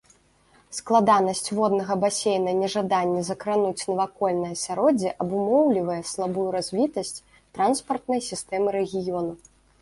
Складанасць 0.77 1.49
воднага 1.57 1.97
басейна 2.03 2.49
і 2.55 2.57
нежаданне 2.61 3.21
закрануць 3.27 3.85
навакольнае 3.91 4.49
асяроддзе 4.57 5.09
абумоўлівае 5.27 5.99
слабую 6.13 6.47
развітасць 6.57 7.13
транспартнай 7.59 8.27
сістэмы 8.31 8.69
рэгіёну. 8.79 9.33